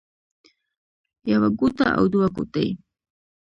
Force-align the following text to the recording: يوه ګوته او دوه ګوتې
يوه 1.31 1.49
ګوته 1.59 1.87
او 1.97 2.03
دوه 2.11 2.27
ګوتې 2.35 2.67